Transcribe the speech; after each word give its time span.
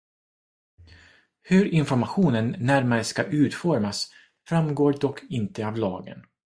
Hur 1.41 1.65
informationen 1.65 2.55
närmare 2.59 3.03
ska 3.03 3.23
utformas 3.23 4.11
framgår 4.49 4.93
dock 5.01 5.23
inte 5.29 5.67
av 5.67 5.77
lagen. 5.77 6.23